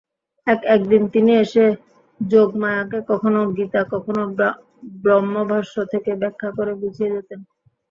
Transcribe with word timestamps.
এক-একদিন 0.47 1.03
তিনি 1.13 1.31
এসে 1.43 1.65
যোগমায়াকে 2.21 2.99
কখনো 3.09 3.39
গীতা 3.57 3.81
কখনো 3.93 4.21
ব্রহ্মভাষ্য 5.03 5.75
থেকে 5.91 6.11
ব্যাখ্যা 6.21 6.49
করে 6.57 6.73
বুঝিয়ে 6.81 7.13
যেতেন। 7.15 7.39